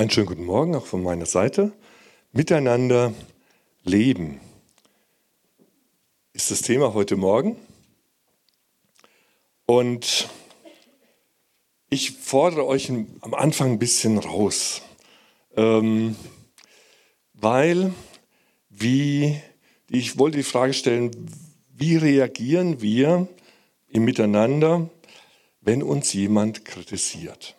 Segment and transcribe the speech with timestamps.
[0.00, 1.72] Einen schönen guten Morgen auch von meiner Seite.
[2.32, 3.12] Miteinander
[3.84, 4.40] leben
[6.32, 7.56] ist das Thema heute Morgen.
[9.66, 10.30] Und
[11.90, 14.80] ich fordere euch am Anfang ein bisschen raus,
[15.54, 16.16] ähm,
[17.34, 17.92] weil
[18.70, 19.38] wie,
[19.90, 21.10] ich wollte die Frage stellen,
[21.74, 23.28] wie reagieren wir
[23.88, 24.88] im Miteinander,
[25.60, 27.54] wenn uns jemand kritisiert?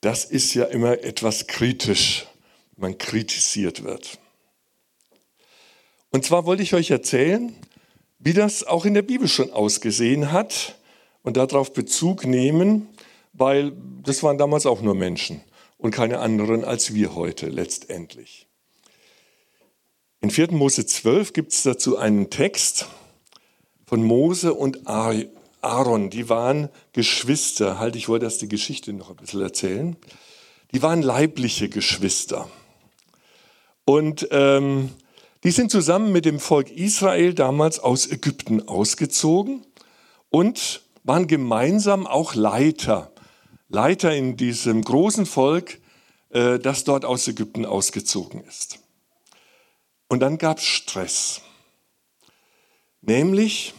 [0.00, 2.26] Das ist ja immer etwas kritisch,
[2.76, 4.18] man kritisiert wird.
[6.10, 7.54] Und zwar wollte ich euch erzählen,
[8.18, 10.78] wie das auch in der Bibel schon ausgesehen hat
[11.22, 12.88] und darauf Bezug nehmen,
[13.32, 15.42] weil das waren damals auch nur Menschen
[15.78, 18.46] und keine anderen als wir heute letztendlich.
[20.20, 20.52] In 4.
[20.52, 22.86] Mose 12 gibt es dazu einen Text
[23.86, 24.86] von Mose und
[25.62, 26.10] Aaron.
[26.10, 27.78] Die waren Geschwister.
[27.78, 29.96] Halt, ich wollte erst die Geschichte noch ein bisschen erzählen.
[30.72, 32.48] Die waren leibliche Geschwister.
[33.84, 34.90] Und ähm,
[35.42, 39.64] die sind zusammen mit dem Volk Israel damals aus Ägypten ausgezogen
[40.28, 43.10] und waren gemeinsam auch Leiter.
[43.68, 45.80] Leiter in diesem großen Volk,
[46.30, 48.80] äh, das dort aus Ägypten ausgezogen ist.
[50.08, 51.40] Und dann gab es Stress.
[53.00, 53.74] Nämlich,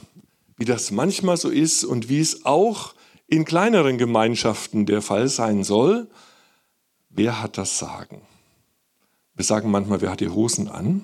[0.61, 2.93] wie das manchmal so ist und wie es auch
[3.25, 6.07] in kleineren Gemeinschaften der Fall sein soll,
[7.09, 8.21] wer hat das Sagen?
[9.33, 11.03] Wir sagen manchmal, wer hat die Hosen an?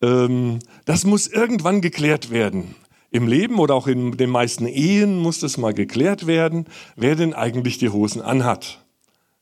[0.00, 2.74] Ähm, das muss irgendwann geklärt werden.
[3.10, 6.64] Im Leben oder auch in den meisten Ehen muss das mal geklärt werden,
[6.96, 8.82] wer denn eigentlich die Hosen anhat.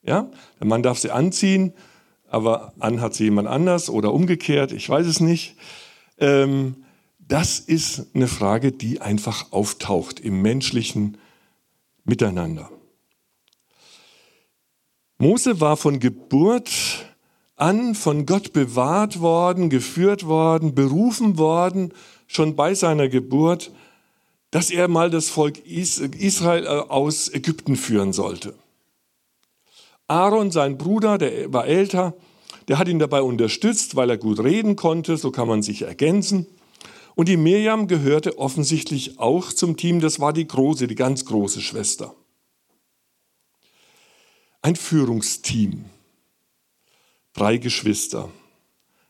[0.02, 0.28] Ja?
[0.58, 1.72] Der Mann darf sie anziehen,
[2.28, 5.54] aber anhat sie jemand anders oder umgekehrt, ich weiß es nicht.
[6.18, 6.81] Ähm,
[7.32, 11.16] das ist eine Frage, die einfach auftaucht im menschlichen
[12.04, 12.70] Miteinander.
[15.16, 16.70] Mose war von Geburt
[17.56, 21.94] an von Gott bewahrt worden, geführt worden, berufen worden,
[22.26, 23.72] schon bei seiner Geburt,
[24.50, 28.52] dass er mal das Volk Israel äh, aus Ägypten führen sollte.
[30.06, 32.12] Aaron, sein Bruder, der war älter,
[32.68, 36.46] der hat ihn dabei unterstützt, weil er gut reden konnte, so kann man sich ergänzen.
[37.14, 41.60] Und die Mirjam gehörte offensichtlich auch zum Team, das war die große, die ganz große
[41.60, 42.14] Schwester.
[44.62, 45.84] Ein Führungsteam
[47.32, 48.30] drei Geschwister.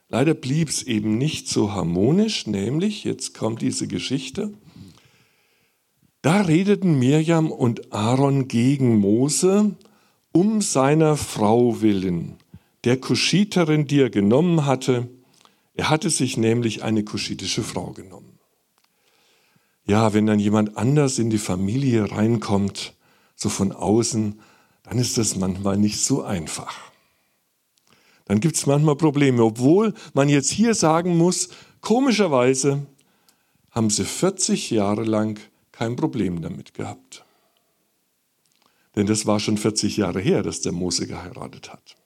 [0.08, 4.52] Leider blieb es eben nicht so harmonisch, nämlich, jetzt kommt diese Geschichte,
[6.20, 9.74] da redeten Mirjam und Aaron gegen Mose
[10.30, 12.36] um seiner Frau willen,
[12.84, 15.08] der Kuschiterin, die er genommen hatte.
[15.74, 18.38] Er hatte sich nämlich eine kuschitische Frau genommen.
[19.84, 22.94] Ja, wenn dann jemand anders in die Familie reinkommt,
[23.34, 24.40] so von außen,
[24.84, 26.92] dann ist das manchmal nicht so einfach
[28.32, 29.42] dann gibt es manchmal Probleme.
[29.42, 31.50] Obwohl man jetzt hier sagen muss,
[31.80, 32.86] komischerweise
[33.70, 35.38] haben sie 40 Jahre lang
[35.70, 37.24] kein Problem damit gehabt.
[38.96, 41.96] Denn das war schon 40 Jahre her, dass der Mose geheiratet hat.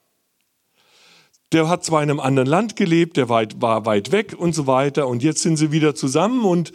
[1.52, 5.06] Der hat zwar in einem anderen Land gelebt, der war weit weg und so weiter.
[5.06, 6.72] Und jetzt sind sie wieder zusammen und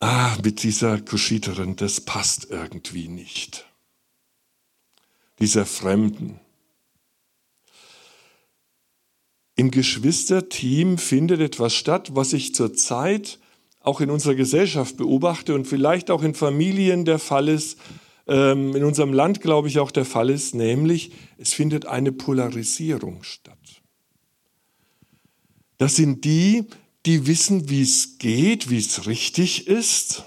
[0.00, 3.66] ah, mit dieser Kuschiterin, das passt irgendwie nicht.
[5.38, 6.40] Dieser Fremden.
[9.54, 13.38] Im Geschwisterteam findet etwas statt, was ich zurzeit
[13.80, 17.78] auch in unserer Gesellschaft beobachte und vielleicht auch in Familien der Fall ist,
[18.26, 23.22] ähm, in unserem Land glaube ich auch der Fall ist, nämlich es findet eine Polarisierung
[23.22, 23.58] statt.
[25.78, 26.64] Das sind die,
[27.06, 30.24] die wissen, wie es geht, wie es richtig ist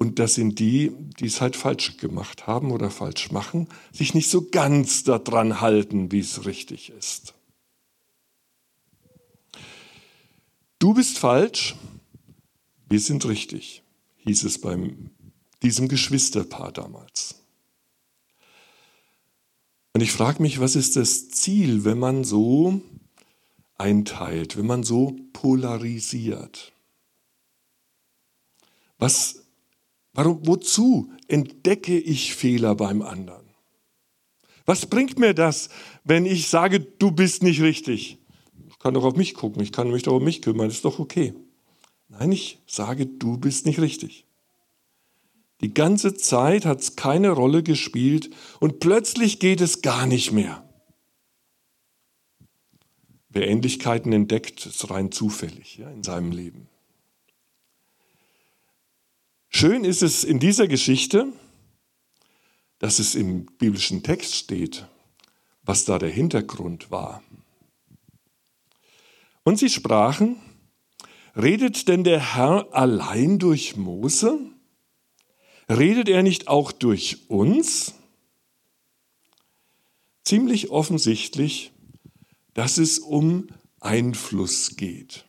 [0.00, 4.30] und das sind die, die es halt falsch gemacht haben oder falsch machen, sich nicht
[4.30, 7.34] so ganz daran halten, wie es richtig ist.
[10.78, 11.76] Du bist falsch,
[12.88, 13.82] wir sind richtig,
[14.16, 14.78] hieß es bei
[15.62, 17.36] diesem Geschwisterpaar damals.
[19.92, 22.80] Und ich frage mich, was ist das Ziel, wenn man so
[23.76, 26.72] einteilt, wenn man so polarisiert?
[28.98, 29.40] Was
[30.12, 33.46] Warum, wozu entdecke ich Fehler beim anderen?
[34.66, 35.68] Was bringt mir das,
[36.04, 38.18] wenn ich sage, du bist nicht richtig?
[38.68, 40.98] Ich kann doch auf mich gucken, ich kann mich doch um mich kümmern, ist doch
[40.98, 41.34] okay.
[42.08, 44.26] Nein, ich sage, du bist nicht richtig.
[45.60, 48.30] Die ganze Zeit hat es keine Rolle gespielt
[48.60, 50.66] und plötzlich geht es gar nicht mehr.
[53.28, 56.68] Wer Ähnlichkeiten entdeckt, ist rein zufällig ja, in seinem Leben.
[59.48, 61.32] Schön ist es in dieser Geschichte,
[62.78, 64.86] dass es im biblischen Text steht,
[65.62, 67.22] was da der Hintergrund war.
[69.44, 70.36] Und sie sprachen,
[71.36, 74.38] redet denn der Herr allein durch Mose?
[75.70, 77.94] Redet er nicht auch durch uns?
[80.24, 81.70] Ziemlich offensichtlich,
[82.54, 83.46] dass es um
[83.78, 85.24] Einfluss geht.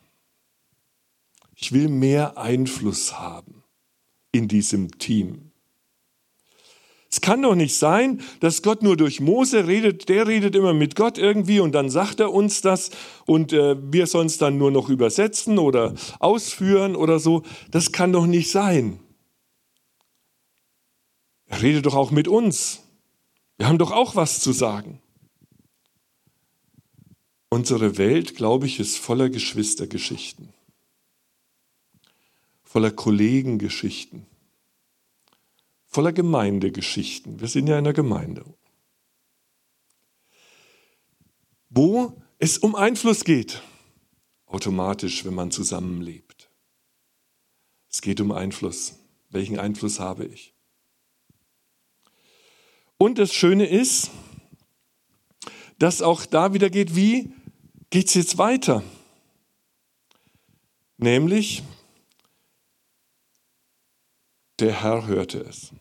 [1.56, 3.64] Ich will mehr Einfluss haben
[4.32, 5.52] in diesem Team.
[7.12, 10.96] Es kann doch nicht sein, dass Gott nur durch Mose redet, der redet immer mit
[10.96, 12.90] Gott irgendwie und dann sagt er uns das
[13.28, 17.44] und äh, wir sollen es dann nur noch übersetzen oder ausführen oder so.
[17.70, 19.01] Das kann doch nicht sein.
[21.52, 22.82] Redet doch auch mit uns.
[23.58, 25.02] Wir haben doch auch was zu sagen.
[27.50, 30.54] Unsere Welt, glaube ich, ist voller Geschwistergeschichten,
[32.64, 34.26] voller Kollegengeschichten
[35.92, 37.42] voller Gemeindegeschichten.
[37.42, 38.46] Wir sind ja in der Gemeinde.
[41.70, 43.62] Wo es um Einfluss geht,
[44.46, 46.50] automatisch, wenn man zusammenlebt.
[47.90, 48.96] Es geht um Einfluss.
[49.30, 50.54] Welchen Einfluss habe ich?
[53.02, 54.12] Und das Schöne ist,
[55.80, 57.34] dass auch da wieder geht, wie
[57.90, 58.84] geht es jetzt weiter?
[60.98, 61.64] Nämlich,
[64.60, 65.72] der Herr hörte es.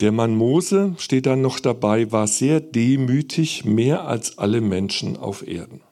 [0.00, 5.46] Der Mann Mose, steht dann noch dabei, war sehr demütig, mehr als alle Menschen auf
[5.46, 5.82] Erden.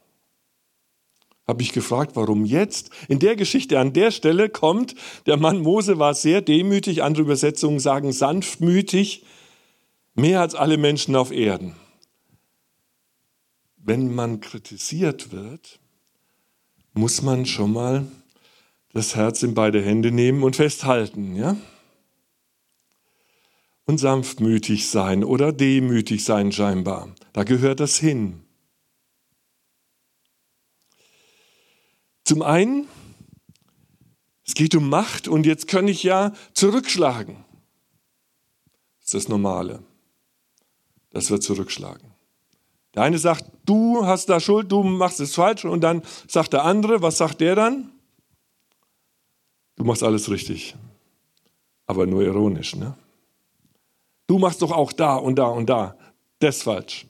[1.51, 2.91] Habe ich gefragt, warum jetzt?
[3.09, 4.95] In der Geschichte an der Stelle kommt,
[5.27, 9.25] der Mann Mose war sehr demütig, andere Übersetzungen sagen sanftmütig,
[10.15, 11.75] mehr als alle Menschen auf Erden.
[13.79, 15.81] Wenn man kritisiert wird,
[16.93, 18.07] muss man schon mal
[18.93, 21.57] das Herz in beide Hände nehmen und festhalten, ja?
[23.87, 27.09] und sanftmütig sein oder demütig sein scheinbar.
[27.33, 28.45] Da gehört das hin.
[32.31, 32.87] Zum einen,
[34.47, 37.45] es geht um Macht und jetzt kann ich ja zurückschlagen.
[39.01, 39.83] Das ist das Normale,
[41.11, 42.13] dass wir zurückschlagen.
[42.95, 46.63] Der eine sagt, du hast da Schuld, du machst es falsch und dann sagt der
[46.63, 47.91] andere, was sagt der dann?
[49.75, 50.77] Du machst alles richtig,
[51.87, 52.97] aber nur ironisch, ne?
[54.29, 55.97] Du machst doch auch da und da und da.
[56.39, 57.09] Das falsch.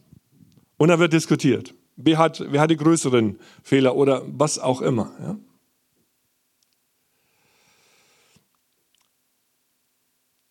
[0.78, 1.74] Und dann wird diskutiert.
[2.02, 5.12] Wer hat, wer hat die größeren Fehler oder was auch immer.
[5.20, 5.38] Ja?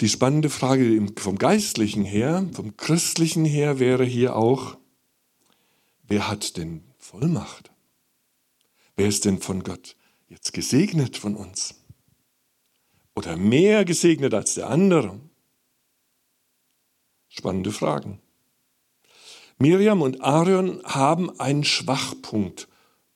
[0.02, 4.78] Die spannende Frage vom Geistlichen her, vom Christlichen her wäre hier auch,
[6.04, 7.72] wer hat denn Vollmacht?
[8.96, 9.96] Wer ist denn von Gott
[10.28, 11.76] jetzt gesegnet von uns?
[13.16, 15.20] Oder mehr gesegnet als der andere?
[17.28, 18.22] Spannende Fragen.
[19.60, 22.68] Miriam und Aaron haben einen Schwachpunkt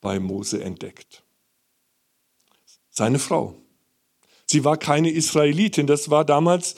[0.02, 1.24] bei Mose entdeckt.
[2.90, 3.56] Seine Frau.
[4.46, 6.76] Sie war keine Israelitin, das war damals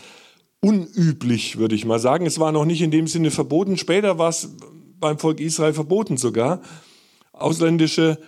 [0.62, 2.26] unüblich, würde ich mal sagen.
[2.26, 3.78] Es war noch nicht in dem Sinne verboten.
[3.78, 4.50] Später war es
[5.00, 6.62] beim Volk Israel verboten sogar,
[7.34, 8.20] ausländische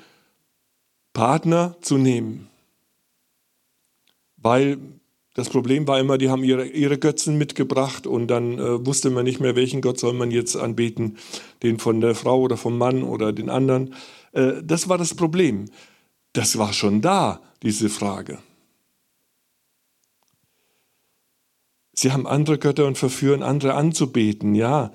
[1.14, 2.50] Partner zu nehmen,
[4.36, 4.78] weil
[5.38, 9.24] das Problem war immer, die haben ihre, ihre Götzen mitgebracht und dann äh, wusste man
[9.24, 11.20] nicht mehr, welchen Gott soll man jetzt anbeten,
[11.62, 13.94] den von der Frau oder vom Mann oder den anderen.
[14.32, 15.66] Äh, das war das Problem.
[16.34, 18.40] Das war schon da, diese Frage.
[21.94, 24.92] Sie haben andere Götter und verführen andere anzubeten, ja.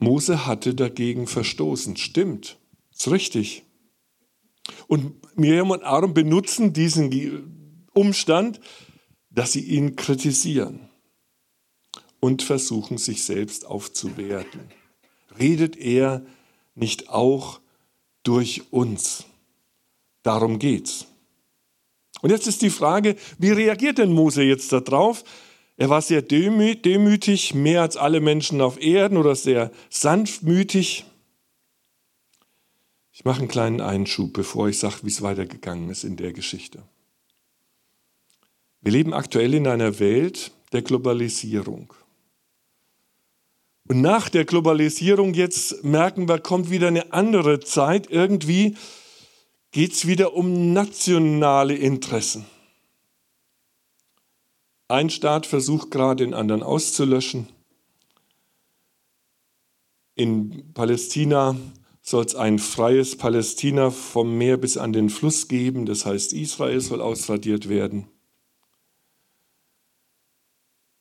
[0.00, 2.58] Mose hatte dagegen verstoßen, stimmt,
[2.90, 3.62] ist richtig.
[4.88, 7.59] Und Miriam und Aaron benutzen diesen
[7.94, 8.60] Umstand,
[9.30, 10.88] dass sie ihn kritisieren
[12.20, 14.60] und versuchen, sich selbst aufzuwerten.
[15.38, 16.24] Redet er
[16.74, 17.60] nicht auch
[18.22, 19.24] durch uns?
[20.22, 21.06] Darum geht's.
[22.20, 25.24] Und jetzt ist die Frage, wie reagiert denn Mose jetzt darauf?
[25.76, 31.06] Er war sehr demütig, mehr als alle Menschen auf Erden oder sehr sanftmütig.
[33.12, 36.82] Ich mache einen kleinen Einschub, bevor ich sage, wie es weitergegangen ist in der Geschichte.
[38.82, 41.92] Wir leben aktuell in einer Welt der Globalisierung.
[43.88, 48.08] Und nach der Globalisierung jetzt merken wir, kommt wieder eine andere Zeit.
[48.10, 48.76] Irgendwie
[49.72, 52.46] geht es wieder um nationale Interessen.
[54.88, 57.48] Ein Staat versucht gerade den anderen auszulöschen.
[60.14, 61.56] In Palästina
[62.02, 65.86] soll es ein freies Palästina vom Meer bis an den Fluss geben.
[65.86, 68.08] Das heißt, Israel soll ausradiert werden.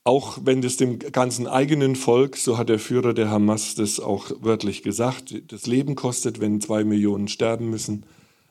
[0.03, 4.31] Auch wenn es dem ganzen eigenen Volk, so hat der Führer der Hamas das auch
[4.39, 8.05] wörtlich gesagt, das Leben kostet, wenn zwei Millionen sterben müssen.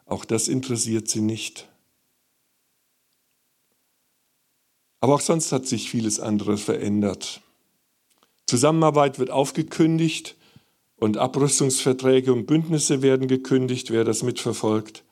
[0.05, 1.69] Auch das interessiert sie nicht.
[5.01, 7.41] Aber auch sonst hat sich vieles andere verändert.
[8.47, 10.37] Zusammenarbeit wird aufgekündigt
[10.97, 15.05] und Abrüstungsverträge und Bündnisse werden gekündigt, wer das mitverfolgt.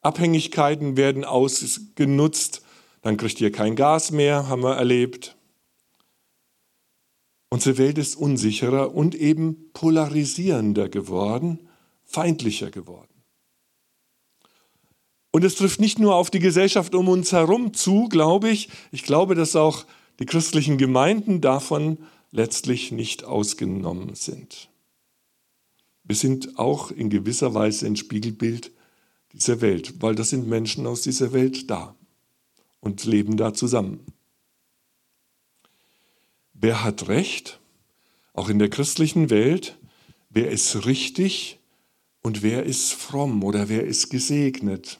[0.00, 2.62] Abhängigkeiten werden ausgenutzt,
[3.02, 5.35] dann kriegt ihr kein Gas mehr, haben wir erlebt.
[7.48, 11.68] Unsere Welt ist unsicherer und eben polarisierender geworden,
[12.04, 13.16] feindlicher geworden.
[15.30, 18.70] Und es trifft nicht nur auf die Gesellschaft um uns herum zu, glaube ich.
[18.90, 19.84] Ich glaube, dass auch
[20.18, 21.98] die christlichen Gemeinden davon
[22.30, 24.70] letztlich nicht ausgenommen sind.
[26.04, 28.72] Wir sind auch in gewisser Weise ein Spiegelbild
[29.32, 31.94] dieser Welt, weil das sind Menschen aus dieser Welt da
[32.80, 34.06] und leben da zusammen.
[36.58, 37.60] Wer hat Recht?
[38.32, 39.78] Auch in der christlichen Welt,
[40.30, 41.58] wer ist richtig
[42.22, 44.98] und wer ist fromm oder wer ist gesegnet?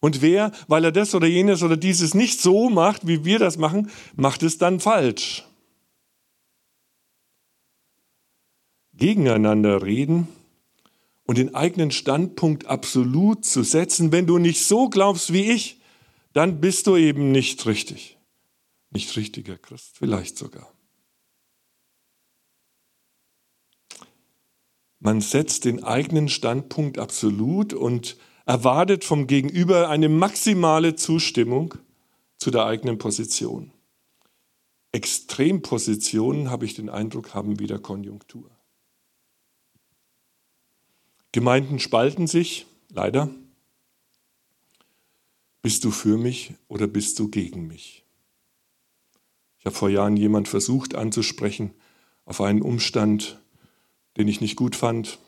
[0.00, 3.58] Und wer, weil er das oder jenes oder dieses nicht so macht, wie wir das
[3.58, 5.44] machen, macht es dann falsch.
[8.94, 10.28] Gegeneinander reden
[11.24, 15.80] und den eigenen Standpunkt absolut zu setzen, wenn du nicht so glaubst wie ich,
[16.32, 18.19] dann bist du eben nicht richtig.
[18.90, 20.72] Nicht richtiger Christ, vielleicht sogar.
[24.98, 31.74] Man setzt den eigenen Standpunkt absolut und erwartet vom Gegenüber eine maximale Zustimmung
[32.36, 33.72] zu der eigenen Position.
[34.92, 38.50] Extrempositionen, habe ich den Eindruck, haben wieder Konjunktur.
[41.32, 43.30] Gemeinden spalten sich, leider.
[45.62, 48.04] Bist du für mich oder bist du gegen mich?
[49.60, 51.72] Ich habe vor Jahren jemand versucht anzusprechen
[52.24, 53.40] auf einen Umstand,
[54.16, 55.18] den ich nicht gut fand,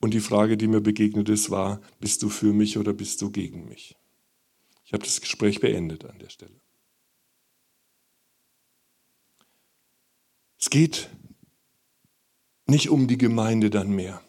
[0.00, 3.30] und die Frage, die mir begegnet ist, war, bist du für mich oder bist du
[3.30, 3.96] gegen mich?
[4.84, 6.60] Ich habe das Gespräch beendet an der Stelle.
[10.60, 11.08] Es geht
[12.66, 14.22] nicht um die Gemeinde dann mehr.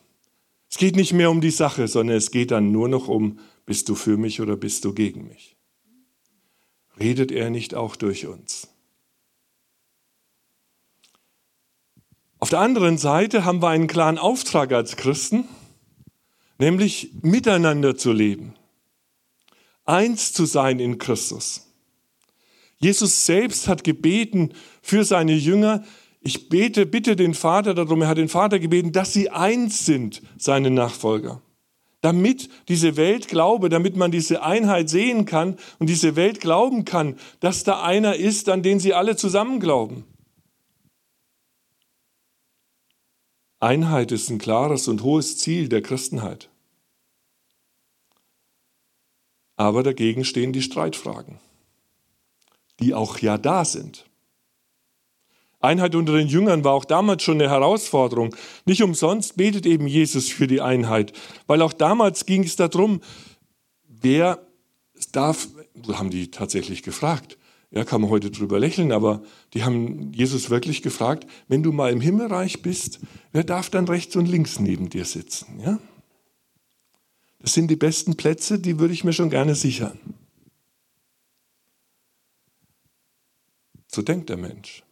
[0.70, 3.90] Es geht nicht mehr um die Sache, sondern es geht dann nur noch um, bist
[3.90, 5.58] du für mich oder bist du gegen mich?
[7.00, 8.69] Redet er nicht auch durch uns?
[12.40, 15.46] Auf der anderen Seite haben wir einen klaren Auftrag als Christen
[16.60, 18.54] nämlich miteinander zu leben,
[19.86, 21.66] eins zu sein in Christus.
[22.78, 25.84] Jesus selbst hat gebeten für seine Jünger,
[26.22, 30.22] ich bete, bitte den Vater darum, er hat den Vater gebeten, dass sie eins sind,
[30.38, 31.42] seine Nachfolger.
[32.02, 37.18] Damit diese Welt glaube, damit man diese Einheit sehen kann und diese Welt glauben kann,
[37.42, 40.06] dass da einer ist, an den sie alle zusammen glauben.
[43.60, 46.50] Einheit ist ein klares und hohes Ziel der Christenheit.
[49.58, 51.40] Aber dagegen stehen die Streitfragen,
[52.80, 54.06] die auch ja da sind.
[55.60, 58.34] Einheit unter den Jüngern war auch damals schon eine Herausforderung.
[58.66, 61.12] Nicht umsonst betet eben Jesus für die Einheit,
[61.48, 63.02] weil auch damals ging es darum,
[63.84, 64.48] wer
[65.12, 65.50] darf,
[65.92, 67.38] haben die tatsächlich gefragt.
[67.72, 69.22] Ja, kann man heute drüber lächeln, aber
[69.54, 73.00] die haben Jesus wirklich gefragt, wenn du mal im Himmelreich bist,
[73.32, 75.60] wer darf dann rechts und links neben dir sitzen?
[75.60, 75.80] Ja?
[77.40, 80.00] Das sind die besten Plätze, die würde ich mir schon gerne sichern.
[83.88, 84.84] So denkt der Mensch.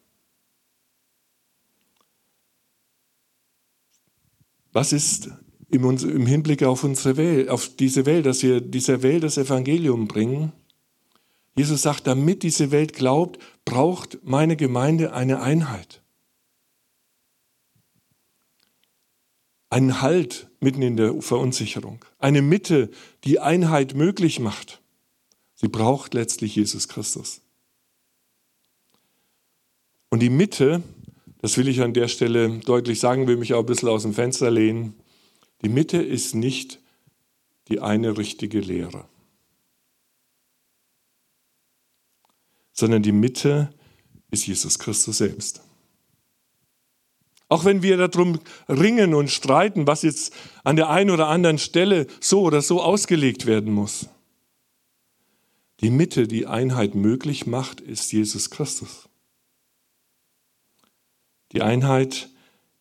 [4.71, 5.31] Was ist
[5.69, 10.51] im Hinblick auf unsere Welt, auf diese Welt, dass wir dieser Welt das Evangelium bringen?
[11.57, 16.01] Jesus sagt, damit diese Welt glaubt, braucht meine Gemeinde eine Einheit.
[19.69, 22.89] einen Halt mitten in der Verunsicherung, eine Mitte,
[23.23, 24.81] die Einheit möglich macht.
[25.55, 27.41] Sie braucht letztlich Jesus Christus.
[30.09, 30.83] Und die Mitte,
[31.41, 34.13] das will ich an der Stelle deutlich sagen, will mich auch ein bisschen aus dem
[34.13, 34.93] Fenster lehnen,
[35.63, 36.79] die Mitte ist nicht
[37.67, 39.05] die eine richtige Lehre,
[42.77, 43.69] sondern die Mitte
[44.29, 45.61] ist Jesus Christus selbst.
[47.49, 52.07] Auch wenn wir darum ringen und streiten, was jetzt an der einen oder anderen Stelle
[52.19, 54.09] so oder so ausgelegt werden muss.
[55.79, 59.07] Die Mitte, die Einheit möglich macht, ist Jesus Christus.
[61.53, 62.29] Die Einheit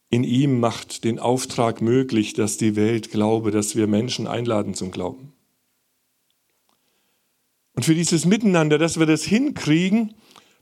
[0.08, 4.90] in ihm macht den Auftrag möglich, dass die Welt glaube, dass wir Menschen einladen zum
[4.90, 5.35] Glauben.
[7.76, 10.14] Und für dieses Miteinander, dass wir das hinkriegen,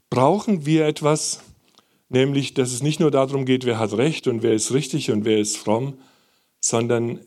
[0.09, 1.39] brauchen wir etwas,
[2.09, 5.25] nämlich dass es nicht nur darum geht, wer hat recht und wer ist richtig und
[5.25, 5.97] wer ist fromm,
[6.59, 7.21] sondern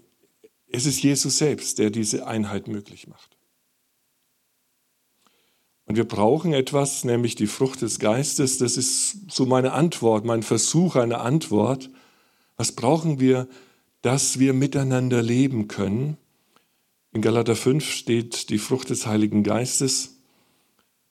[0.70, 3.38] es ist Jesus selbst, der diese Einheit möglich macht.
[5.86, 8.58] Und wir brauchen etwas, nämlich die Frucht des Geistes.
[8.58, 11.88] Das ist so meine Antwort, mein Versuch, eine Antwort.
[12.58, 13.48] Was brauchen wir,
[14.02, 16.18] dass wir miteinander leben können?
[17.12, 20.20] In Galater 5 steht die Frucht des Heiligen Geistes.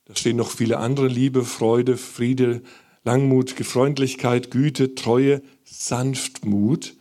[0.06, 2.62] Da stehen noch viele andere Liebe, Freude, Friede,
[3.04, 6.96] Langmut, Freundlichkeit, Güte, Treue, Sanftmut,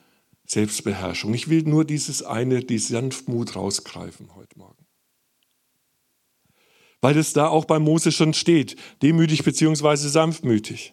[0.46, 1.34] Selbstbeherrschung.
[1.34, 4.86] Ich will nur dieses eine, die Sanftmut rausgreifen heute Morgen
[7.00, 10.08] weil es da auch bei Mose schon steht, demütig bzw.
[10.08, 10.92] sanftmütig.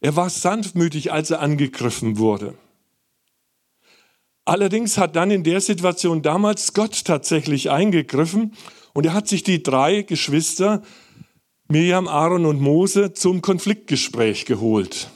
[0.00, 2.54] Er war sanftmütig, als er angegriffen wurde.
[4.46, 8.54] Allerdings hat dann in der Situation damals Gott tatsächlich eingegriffen
[8.94, 10.82] und er hat sich die drei Geschwister,
[11.68, 15.10] Miriam, Aaron und Mose, zum Konfliktgespräch geholt.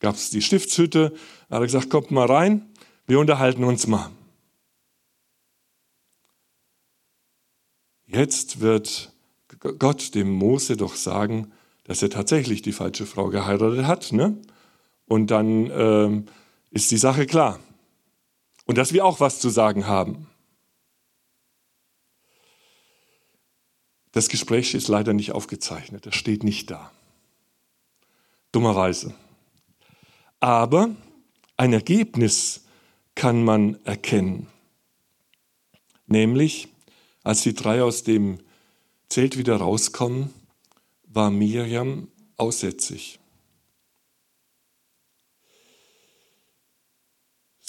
[0.00, 1.12] Gab es die Stiftshütte,
[1.48, 2.68] da hat er gesagt, kommt mal rein,
[3.06, 4.10] wir unterhalten uns mal.
[8.08, 9.12] Jetzt wird
[9.60, 11.52] Gott dem Mose doch sagen,
[11.84, 14.12] dass er tatsächlich die falsche Frau geheiratet hat.
[14.12, 14.36] Ne?
[15.06, 16.26] Und dann ähm,
[16.70, 17.60] ist die Sache klar.
[18.66, 20.28] Und dass wir auch was zu sagen haben.
[24.12, 26.90] Das Gespräch ist leider nicht aufgezeichnet, das steht nicht da.
[28.52, 29.14] Dummerweise.
[30.40, 30.94] Aber
[31.56, 32.64] ein Ergebnis
[33.14, 34.48] kann man erkennen.
[36.06, 36.68] Nämlich,
[37.22, 38.38] als die drei aus dem
[39.08, 40.32] Zelt wieder rauskommen,
[41.04, 43.18] war Miriam aussätzig.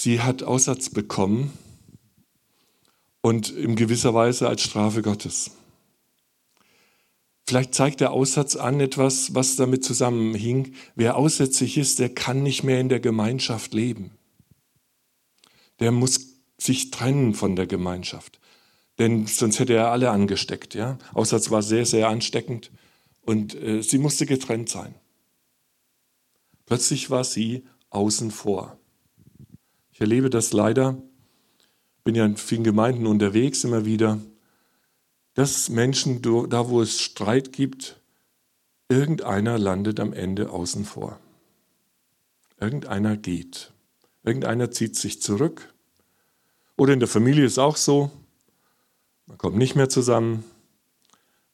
[0.00, 1.52] Sie hat Aussatz bekommen
[3.20, 5.50] und in gewisser Weise als Strafe Gottes.
[7.46, 10.74] Vielleicht zeigt der Aussatz an etwas, was damit zusammenhing.
[10.94, 14.10] Wer aussätzlich ist, der kann nicht mehr in der Gemeinschaft leben.
[15.80, 18.38] Der muss sich trennen von der Gemeinschaft
[18.98, 20.74] denn sonst hätte er alle angesteckt.
[20.74, 20.98] Ja?
[21.14, 22.70] Aussatz war sehr, sehr ansteckend
[23.22, 24.94] und äh, sie musste getrennt sein.
[26.66, 28.78] Plötzlich war sie außen vor.
[29.98, 30.96] Ich erlebe das leider,
[32.04, 34.20] bin ja in vielen Gemeinden unterwegs immer wieder,
[35.34, 38.00] dass Menschen, da wo es Streit gibt,
[38.88, 41.18] irgendeiner landet am Ende außen vor.
[42.60, 43.72] Irgendeiner geht.
[44.22, 45.74] Irgendeiner zieht sich zurück.
[46.76, 48.12] Oder in der Familie ist auch so,
[49.26, 50.44] man kommt nicht mehr zusammen,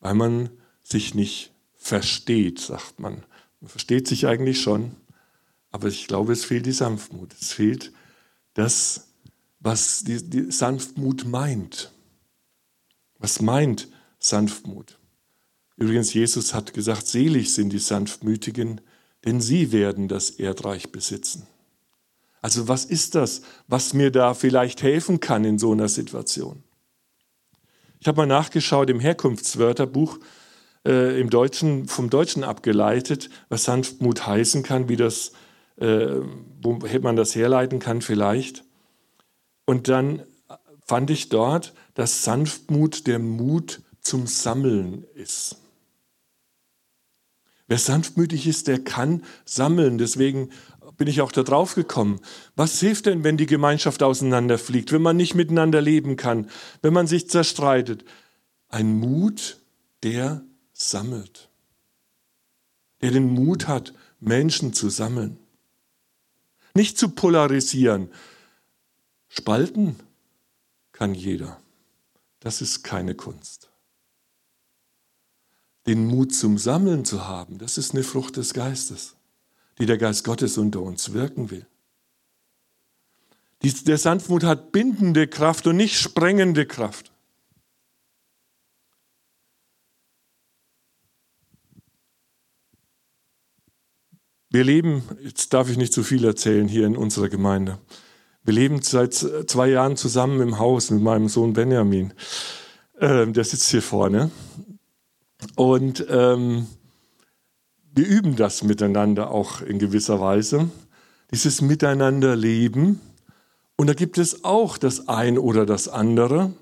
[0.01, 0.51] weil man
[0.83, 3.23] sich nicht versteht, sagt man.
[3.63, 4.97] Man versteht sich eigentlich schon,
[5.71, 7.33] aber ich glaube, es fehlt die Sanftmut.
[7.41, 7.91] Es fehlt
[8.55, 9.09] das,
[9.61, 11.93] was die, die Sanftmut meint.
[13.19, 13.89] Was meint
[14.19, 14.99] Sanftmut?
[15.77, 18.81] Übrigens, Jesus hat gesagt, selig sind die Sanftmütigen,
[19.25, 21.47] denn sie werden das Erdreich besitzen.
[22.41, 26.63] Also was ist das, was mir da vielleicht helfen kann in so einer Situation?
[28.01, 30.19] Ich habe mal nachgeschaut im Herkunftswörterbuch
[30.87, 35.33] äh, im Deutschen, vom Deutschen abgeleitet, was Sanftmut heißen kann, wie das,
[35.77, 36.21] äh,
[36.63, 38.65] wo man das herleiten kann vielleicht.
[39.65, 40.23] Und dann
[40.87, 45.57] fand ich dort, dass Sanftmut der Mut zum Sammeln ist.
[47.67, 49.97] Wer sanftmütig ist, der kann sammeln.
[49.97, 50.51] Deswegen
[50.97, 52.21] bin ich auch da drauf gekommen.
[52.57, 56.51] Was hilft denn, wenn die Gemeinschaft auseinanderfliegt, wenn man nicht miteinander leben kann,
[56.83, 58.05] wenn man sich zerstreitet?
[58.69, 59.59] Ein Mut,
[60.03, 61.49] der sammelt.
[63.01, 65.39] Der den Mut hat, Menschen zu sammeln.
[66.75, 68.11] Nicht zu polarisieren.
[69.29, 69.97] Spalten
[70.93, 71.61] kann jeder.
[72.41, 73.71] Das ist keine Kunst.
[75.87, 79.17] Den Mut zum Sammeln zu haben, das ist eine Frucht des Geistes
[79.79, 81.67] die der Geist Gottes unter uns wirken will.
[83.63, 87.13] der Sanftmut hat bindende Kraft und nicht sprengende Kraft.
[94.55, 97.81] Wir leben, jetzt darf ich nicht zu viel erzählen hier in unserer Gemeinde.
[98.45, 102.15] Wir leben seit zwei Jahren zusammen im Haus mit meinem Sohn Benjamin.
[103.01, 104.31] Ähm, der sitzt hier vorne.
[105.57, 106.69] Und ähm,
[107.97, 110.71] wir üben das miteinander auch in gewisser Weise,
[111.33, 113.01] dieses Miteinanderleben.
[113.75, 116.53] Und da gibt es auch das ein oder das andere,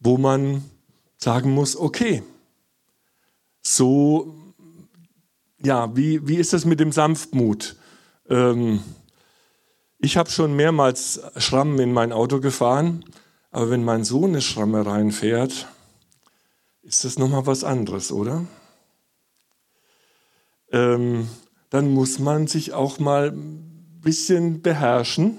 [0.00, 0.64] wo man
[1.18, 2.24] sagen muss, okay,
[3.62, 4.45] so,
[5.66, 7.76] ja, wie, wie ist das mit dem Sanftmut?
[8.28, 8.82] Ähm,
[9.98, 13.04] ich habe schon mehrmals Schrammen in mein Auto gefahren,
[13.50, 15.68] aber wenn mein Sohn eine Schramme reinfährt,
[16.82, 18.46] ist das nochmal was anderes, oder?
[20.70, 21.28] ähm,
[21.70, 25.38] dann muss man sich auch mal ein bisschen beherrschen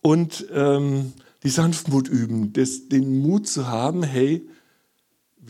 [0.00, 4.46] und ähm, die Sanftmut üben, das, den Mut zu haben, hey,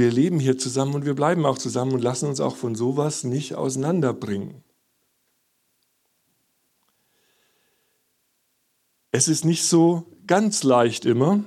[0.00, 3.22] wir leben hier zusammen und wir bleiben auch zusammen und lassen uns auch von sowas
[3.22, 4.64] nicht auseinanderbringen.
[9.12, 11.44] Es ist nicht so ganz leicht immer,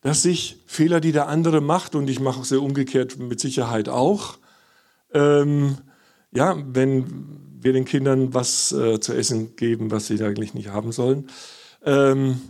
[0.00, 3.88] dass sich Fehler, die der andere macht, und ich mache es ja umgekehrt mit Sicherheit
[3.88, 4.38] auch,
[5.12, 5.78] ähm,
[6.32, 10.92] ja, wenn wir den Kindern was äh, zu essen geben, was sie eigentlich nicht haben
[10.92, 11.28] sollen,
[11.84, 12.40] ähm,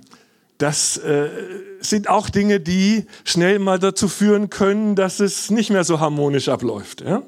[0.59, 1.29] das äh,
[1.81, 6.49] sind auch Dinge, die schnell mal dazu führen können, dass es nicht mehr so harmonisch
[6.49, 7.01] abläuft.
[7.01, 7.23] Ja?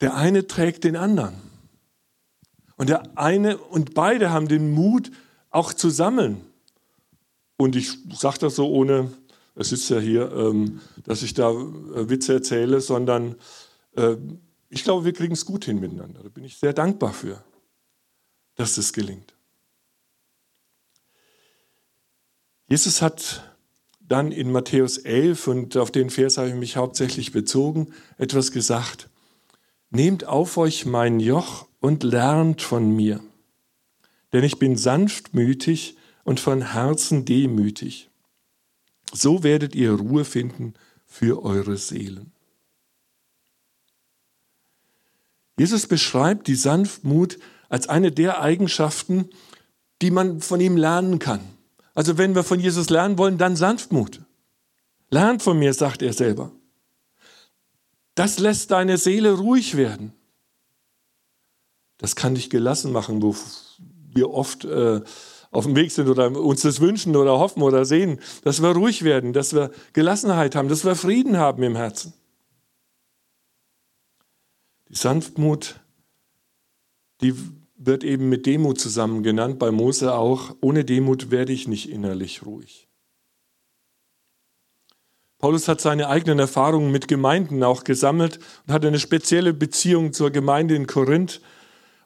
[0.00, 1.34] Der eine trägt den anderen.
[2.76, 5.10] Und der eine und beide haben den Mut,
[5.50, 6.42] auch zu sammeln.
[7.56, 9.10] Und ich sage das so ohne,
[9.56, 13.34] es ist ja hier, ähm, dass ich da äh, Witze erzähle, sondern
[13.96, 14.16] äh,
[14.68, 16.22] ich glaube, wir kriegen es gut hin miteinander.
[16.22, 17.42] Da bin ich sehr dankbar für,
[18.54, 19.34] dass das gelingt.
[22.68, 23.56] Jesus hat
[24.00, 29.08] dann in Matthäus 11, und auf den Vers habe ich mich hauptsächlich bezogen, etwas gesagt.
[29.90, 33.20] Nehmt auf euch mein Joch und lernt von mir,
[34.32, 38.10] denn ich bin sanftmütig und von Herzen demütig.
[39.12, 40.74] So werdet ihr Ruhe finden
[41.06, 42.32] für eure Seelen.
[45.58, 47.38] Jesus beschreibt die Sanftmut
[47.70, 49.30] als eine der Eigenschaften,
[50.02, 51.40] die man von ihm lernen kann.
[51.98, 54.20] Also wenn wir von Jesus lernen wollen, dann Sanftmut.
[55.10, 56.52] Lernt von mir, sagt er selber.
[58.14, 60.12] Das lässt deine Seele ruhig werden.
[61.96, 63.34] Das kann dich gelassen machen, wo
[64.14, 65.00] wir oft äh,
[65.50, 69.02] auf dem Weg sind oder uns das wünschen oder hoffen oder sehen, dass wir ruhig
[69.02, 72.12] werden, dass wir Gelassenheit haben, dass wir Frieden haben im Herzen.
[74.88, 75.80] Die Sanftmut,
[77.22, 77.34] die
[77.78, 80.54] wird eben mit Demut zusammen genannt, bei Mose auch.
[80.60, 82.88] Ohne Demut werde ich nicht innerlich ruhig.
[85.38, 90.32] Paulus hat seine eigenen Erfahrungen mit Gemeinden auch gesammelt und hat eine spezielle Beziehung zur
[90.32, 91.40] Gemeinde in Korinth.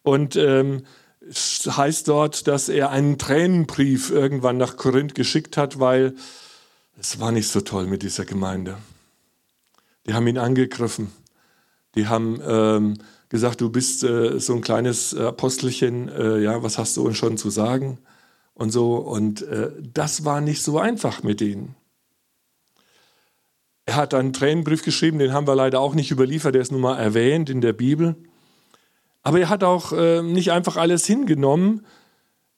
[0.03, 0.85] Und ähm,
[1.27, 6.15] es heißt dort, dass er einen Tränenbrief irgendwann nach Korinth geschickt hat, weil
[7.01, 8.77] es war nicht so toll mit dieser Gemeinde.
[10.07, 11.11] Die haben ihn angegriffen.
[11.95, 12.99] Die haben ähm,
[13.33, 17.39] gesagt, du bist äh, so ein kleines Apostelchen, äh, ja, was hast du uns schon
[17.39, 17.99] zu sagen?
[18.53, 21.75] Und so, und äh, das war nicht so einfach mit denen.
[23.87, 26.83] Er hat einen Tränenbrief geschrieben, den haben wir leider auch nicht überliefert, der ist nun
[26.83, 28.17] mal erwähnt in der Bibel.
[29.23, 31.87] Aber er hat auch äh, nicht einfach alles hingenommen.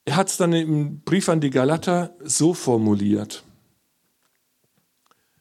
[0.04, 3.44] Er hat es dann im Brief an die Galater so formuliert.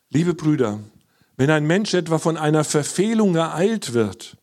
[0.10, 0.80] Liebe Brüder,
[1.38, 4.38] wenn ein Mensch etwa von einer Verfehlung ereilt wird,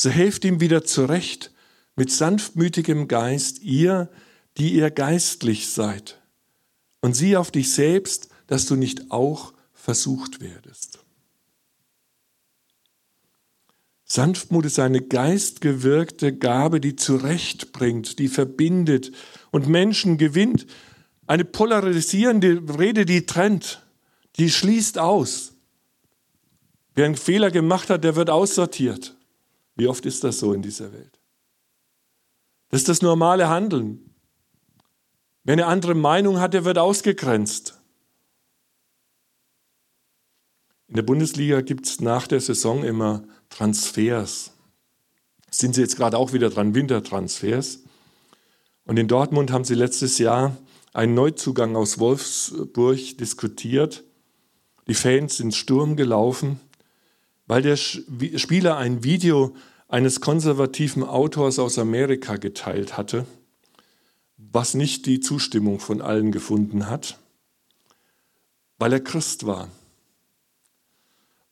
[0.00, 1.52] so helft ihm wieder zurecht
[1.94, 4.08] mit sanftmütigem Geist, ihr,
[4.56, 6.18] die ihr geistlich seid.
[7.02, 11.00] Und sieh auf dich selbst, dass du nicht auch versucht werdest.
[14.06, 19.12] Sanftmut ist eine geistgewirkte Gabe, die zurechtbringt, die verbindet
[19.50, 20.66] und Menschen gewinnt.
[21.26, 23.84] Eine polarisierende Rede, die trennt,
[24.38, 25.52] die schließt aus.
[26.94, 29.14] Wer einen Fehler gemacht hat, der wird aussortiert.
[29.80, 31.18] Wie oft ist das so in dieser Welt?
[32.68, 34.14] Das ist das normale Handeln.
[35.42, 37.80] Wer eine andere Meinung hat, der wird ausgegrenzt.
[40.86, 44.52] In der Bundesliga gibt es nach der Saison immer Transfers.
[45.50, 47.78] Sind sie jetzt gerade auch wieder dran, Wintertransfers.
[48.84, 50.58] Und in Dortmund haben sie letztes Jahr
[50.92, 54.04] einen Neuzugang aus Wolfsburg diskutiert.
[54.88, 56.60] Die Fans sind Sturm gelaufen,
[57.46, 59.56] weil der Spieler ein Video
[59.90, 63.26] eines konservativen Autors aus Amerika geteilt hatte,
[64.36, 67.18] was nicht die Zustimmung von allen gefunden hat,
[68.78, 69.68] weil er Christ war.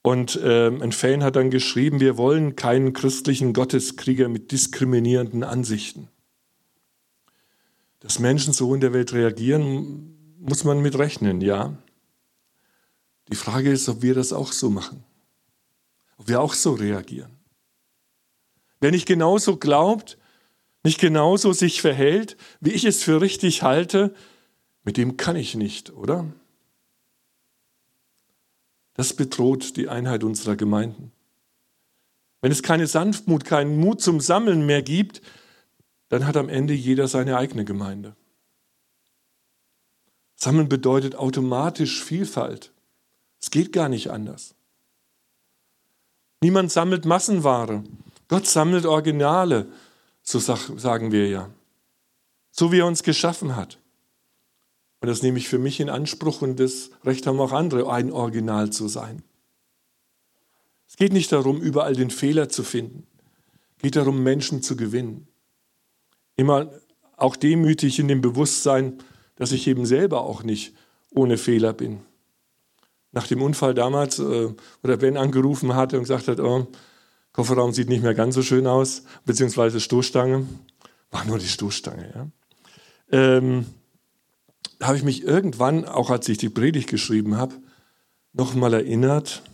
[0.02, 6.08] Und äh, ein Fan hat dann geschrieben, wir wollen keinen christlichen Gotteskrieger mit diskriminierenden Ansichten.
[8.00, 11.76] Dass Menschen so in der Welt reagieren, muss man mit rechnen, ja.
[13.30, 15.02] Die Frage ist, ob wir das auch so machen,
[16.16, 17.37] ob wir auch so reagieren.
[18.80, 20.18] Wer nicht genauso glaubt,
[20.84, 24.14] nicht genauso sich verhält, wie ich es für richtig halte,
[24.84, 26.26] mit dem kann ich nicht, oder?
[28.94, 31.12] Das bedroht die Einheit unserer Gemeinden.
[32.40, 35.22] Wenn es keine Sanftmut, keinen Mut zum Sammeln mehr gibt,
[36.08, 38.16] dann hat am Ende jeder seine eigene Gemeinde.
[40.36, 42.72] Sammeln bedeutet automatisch Vielfalt.
[43.40, 44.54] Es geht gar nicht anders.
[46.40, 47.82] Niemand sammelt Massenware.
[48.28, 49.66] Gott sammelt Originale,
[50.22, 51.50] so sagen wir ja.
[52.50, 53.78] So wie er uns geschaffen hat.
[55.00, 58.12] Und das nehme ich für mich in Anspruch und das Recht haben auch andere, ein
[58.12, 59.22] Original zu sein.
[60.88, 63.06] Es geht nicht darum, überall den Fehler zu finden.
[63.76, 65.28] Es geht darum, Menschen zu gewinnen.
[66.36, 66.70] Immer
[67.16, 68.98] auch demütig in dem Bewusstsein,
[69.36, 70.74] dass ich eben selber auch nicht
[71.10, 72.00] ohne Fehler bin.
[73.12, 74.48] Nach dem Unfall damals, äh,
[74.82, 76.66] oder Ben angerufen hatte und gesagt hat, oh,
[77.38, 80.44] Kofferraum sieht nicht mehr ganz so schön aus, beziehungsweise Stoßstange,
[81.12, 82.12] war nur die Stoßstange.
[82.12, 82.26] Ja.
[83.16, 83.66] Ähm,
[84.80, 87.54] da habe ich mich irgendwann, auch als ich die Predigt geschrieben habe,
[88.32, 89.44] nochmal erinnert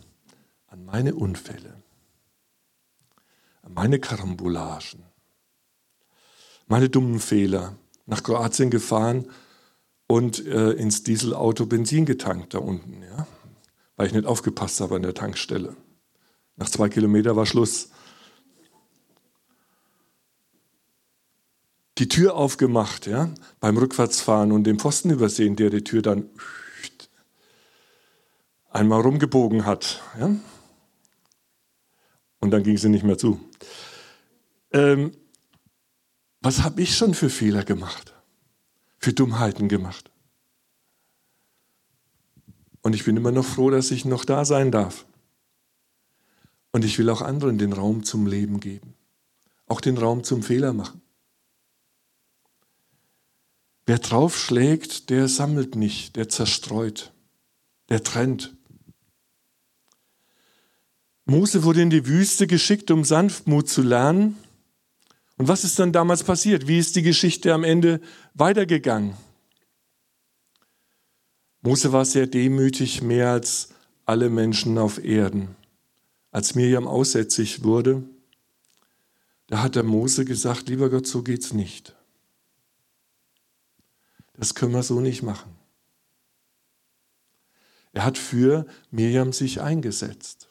[0.68, 1.82] an meine Unfälle,
[3.60, 5.02] an meine Karambolagen,
[6.66, 7.76] meine dummen Fehler.
[8.06, 9.28] Nach Kroatien gefahren
[10.06, 13.26] und äh, ins Dieselauto Benzin getankt da unten, ja?
[13.96, 15.76] weil ich nicht aufgepasst habe an der Tankstelle.
[16.56, 17.90] Nach zwei Kilometern war Schluss.
[21.98, 26.28] Die Tür aufgemacht, ja, beim Rückwärtsfahren und den Pfosten übersehen, der die Tür dann
[28.70, 30.02] einmal rumgebogen hat.
[30.18, 30.34] Ja?
[32.40, 33.40] Und dann ging sie nicht mehr zu.
[34.72, 35.12] Ähm,
[36.40, 38.12] was habe ich schon für Fehler gemacht?
[38.98, 40.10] Für Dummheiten gemacht?
[42.82, 45.06] Und ich bin immer noch froh, dass ich noch da sein darf.
[46.74, 48.94] Und ich will auch anderen den Raum zum Leben geben.
[49.68, 51.00] Auch den Raum zum Fehler machen.
[53.86, 57.12] Wer draufschlägt, der sammelt nicht, der zerstreut,
[57.90, 58.56] der trennt.
[61.26, 64.36] Mose wurde in die Wüste geschickt, um Sanftmut zu lernen.
[65.36, 66.66] Und was ist dann damals passiert?
[66.66, 68.00] Wie ist die Geschichte am Ende
[68.34, 69.14] weitergegangen?
[71.60, 73.68] Mose war sehr demütig, mehr als
[74.06, 75.54] alle Menschen auf Erden.
[76.34, 78.02] Als Miriam aussätzig wurde,
[79.46, 81.94] da hat der Mose gesagt, lieber Gott, so geht's nicht.
[84.36, 85.54] Das können wir so nicht machen.
[87.92, 90.48] Er hat für Miriam sich eingesetzt.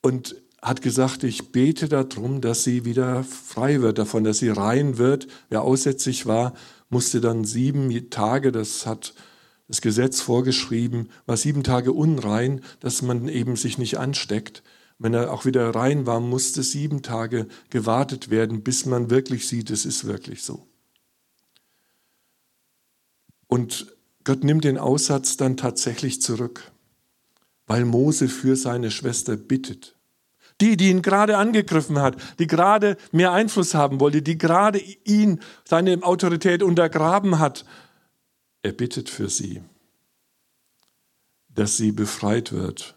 [0.00, 4.96] Und hat gesagt, ich bete darum, dass sie wieder frei wird, davon, dass sie rein
[4.96, 5.28] wird.
[5.50, 6.54] Wer aussätzig war,
[6.88, 9.12] musste dann sieben Tage, das hat
[9.70, 14.64] das Gesetz vorgeschrieben, war sieben Tage unrein, dass man eben sich nicht ansteckt.
[14.98, 19.70] Wenn er auch wieder rein war, musste sieben Tage gewartet werden, bis man wirklich sieht,
[19.70, 20.66] es ist wirklich so.
[23.46, 23.86] Und
[24.24, 26.72] Gott nimmt den Aussatz dann tatsächlich zurück,
[27.68, 29.94] weil Mose für seine Schwester bittet.
[30.60, 35.38] Die, die ihn gerade angegriffen hat, die gerade mehr Einfluss haben wollte, die gerade ihn,
[35.64, 37.64] seine Autorität untergraben hat,
[38.62, 39.62] er bittet für sie,
[41.48, 42.96] dass sie befreit wird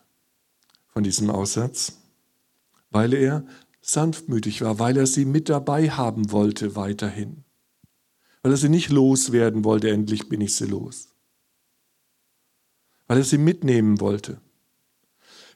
[0.87, 1.99] von diesem Aussatz,
[2.91, 3.45] weil er
[3.81, 7.43] sanftmütig war, weil er sie mit dabei haben wollte weiterhin,
[8.41, 11.09] weil er sie nicht loswerden wollte, endlich bin ich sie los,
[13.07, 14.39] weil er sie mitnehmen wollte.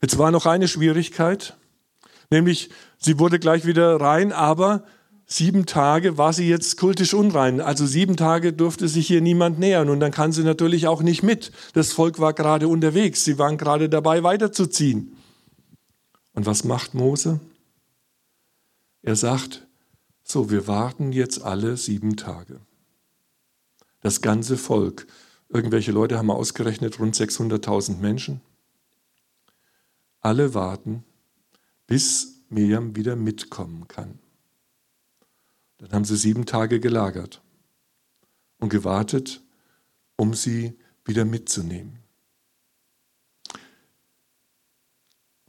[0.02, 1.58] Jetzt war noch eine Schwierigkeit,
[2.30, 4.86] nämlich sie wurde gleich wieder rein, aber
[5.28, 7.62] sieben Tage war sie jetzt kultisch unrein.
[7.62, 11.22] Also sieben Tage durfte sich hier niemand nähern und dann kann sie natürlich auch nicht
[11.22, 11.52] mit.
[11.74, 15.16] Das Volk war gerade unterwegs, sie waren gerade dabei weiterzuziehen.
[16.34, 17.40] Und was macht Mose?
[19.02, 19.68] Er sagt,
[20.24, 22.60] so, wir warten jetzt alle sieben Tage.
[24.02, 25.08] Das ganze Volk,
[25.50, 28.42] irgendwelche Leute haben ausgerechnet, rund 600.000 Menschen.
[30.22, 31.04] Alle warten,
[31.86, 34.20] bis Miriam wieder mitkommen kann.
[35.78, 37.42] Dann haben sie sieben Tage gelagert
[38.60, 39.44] und gewartet,
[40.16, 42.00] um sie wieder mitzunehmen.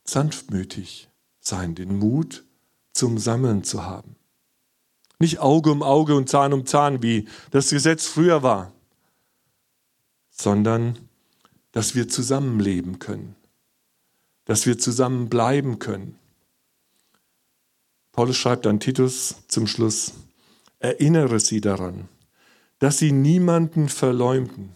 [0.05, 1.09] Sanftmütig
[1.41, 2.45] sein, den Mut
[2.93, 4.17] zum Sammeln zu haben.
[5.19, 8.73] Nicht Auge um Auge und Zahn um Zahn, wie das Gesetz früher war,
[10.31, 10.99] sondern
[11.73, 13.35] dass wir zusammenleben können,
[14.45, 16.19] dass wir zusammenbleiben können,
[18.19, 20.13] Paulus schreibt an Titus zum Schluss,
[20.81, 22.09] erinnere sie daran,
[22.81, 24.71] dass sie niemanden verleumden,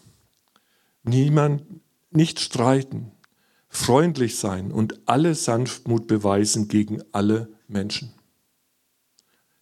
[1.03, 1.65] niemand,
[2.13, 3.11] nicht streiten,
[3.69, 8.15] freundlich sein und alle Sanftmut beweisen gegen alle Menschen.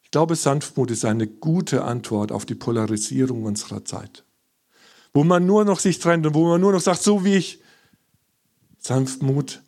[0.02, 4.26] Ich glaube, Sanftmut ist eine gute Antwort auf die Polarisierung unserer Zeit,
[5.14, 7.62] wo man nur noch sich trennt und wo man nur noch sagt, so wie ich.
[8.76, 9.62] Sanftmut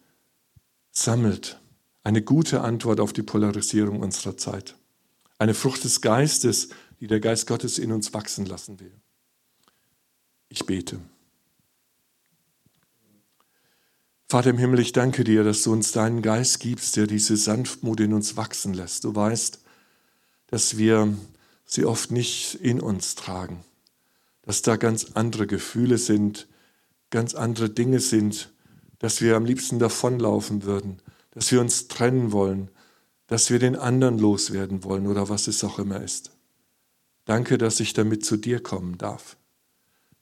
[0.90, 1.61] sammelt
[2.04, 4.76] eine gute Antwort auf die Polarisierung unserer Zeit.
[5.38, 8.92] Eine Frucht des Geistes, die der Geist Gottes in uns wachsen lassen will.
[10.48, 11.00] Ich bete.
[14.28, 18.00] Vater im Himmel, ich danke dir, dass du uns deinen Geist gibst, der diese Sanftmut
[18.00, 19.04] in uns wachsen lässt.
[19.04, 19.60] Du weißt,
[20.46, 21.14] dass wir
[21.66, 23.64] sie oft nicht in uns tragen,
[24.42, 26.48] dass da ganz andere Gefühle sind,
[27.10, 28.50] ganz andere Dinge sind,
[28.98, 31.00] dass wir am liebsten davonlaufen würden,
[31.32, 32.70] dass wir uns trennen wollen,
[33.26, 36.30] dass wir den anderen loswerden wollen oder was es auch immer ist.
[37.24, 39.36] Danke, dass ich damit zu dir kommen darf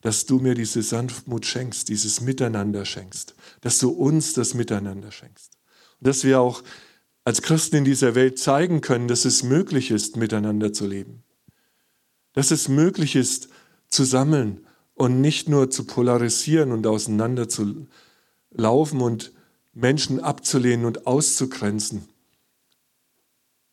[0.01, 5.53] dass du mir diese Sanftmut schenkst, dieses Miteinander schenkst, dass du uns das Miteinander schenkst.
[5.99, 6.63] Und dass wir auch
[7.25, 11.23] als Christen in dieser Welt zeigen können, dass es möglich ist, miteinander zu leben.
[12.33, 13.49] Dass es möglich ist,
[13.89, 17.87] zu sammeln und nicht nur zu polarisieren und auseinander zu
[18.51, 19.33] laufen und
[19.73, 22.09] Menschen abzulehnen und auszugrenzen.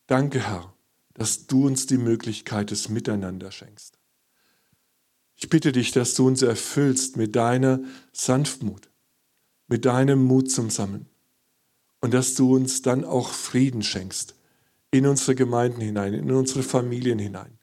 [0.06, 0.74] Danke, Herr,
[1.14, 3.98] dass du uns die Möglichkeit des Miteinander schenkst.
[5.36, 7.80] Ich bitte dich, dass du uns erfüllst mit deiner
[8.12, 8.90] Sanftmut,
[9.68, 11.08] mit deinem Mut zum Sammeln
[12.00, 14.36] und dass du uns dann auch Frieden schenkst
[14.92, 17.58] in unsere Gemeinden hinein, in unsere Familien hinein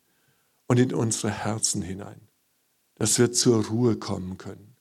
[0.66, 2.20] und in unsere Herzen hinein,
[2.96, 4.76] dass wir zur Ruhe kommen können,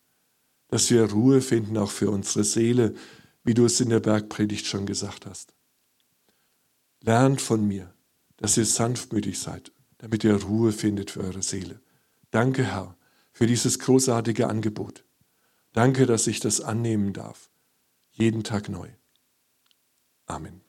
[0.67, 2.95] dass wir Ruhe finden auch für unsere Seele,
[3.43, 5.53] wie du es in der Bergpredigt schon gesagt hast.
[7.01, 7.93] Lernt von mir,
[8.37, 11.81] dass ihr sanftmütig seid, damit ihr Ruhe findet für eure Seele.
[12.31, 12.97] Danke, Herr,
[13.31, 15.05] für dieses großartige Angebot.
[15.73, 17.49] Danke, dass ich das annehmen darf.
[18.11, 18.89] Jeden Tag neu.
[20.25, 20.62] Amen.